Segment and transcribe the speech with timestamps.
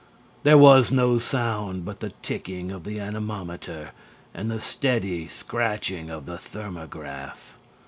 [0.41, 3.91] There was no sound but the ticking of the anemometer
[4.33, 7.55] and the steady scratching of the thermograph.